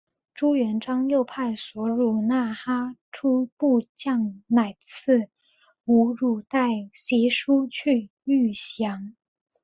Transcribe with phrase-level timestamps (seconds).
[0.33, 5.29] 朱元璋又派所俘纳哈出部将乃剌
[5.85, 9.15] 吾携带玺书前去谕降。